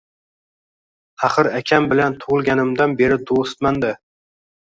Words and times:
Axir 1.27 1.49
akam 1.59 1.85
bilan 1.91 2.17
tug`ilganimdan 2.23 2.97
beri 3.03 3.21
do`stman-da 3.33 3.93